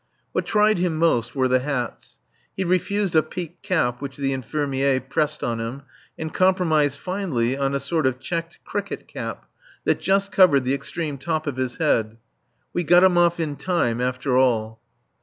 [0.31, 2.19] What tried him most were the hats.
[2.57, 5.83] He refused a peaked cap which the infirmier pressed on him,
[6.17, 9.45] and compromised finally on a sort of checked cricket cap
[9.83, 12.17] that just covered the extreme top of his head.
[12.73, 14.81] We got him off in time, after all.